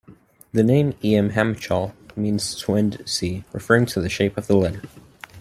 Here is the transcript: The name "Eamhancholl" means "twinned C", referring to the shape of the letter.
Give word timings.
The 0.51 0.63
name 0.63 0.93
"Eamhancholl" 1.03 1.93
means 2.15 2.55
"twinned 2.57 3.03
C", 3.07 3.43
referring 3.53 3.85
to 3.85 4.01
the 4.01 4.09
shape 4.09 4.35
of 4.35 4.47
the 4.47 4.55
letter. 4.57 4.81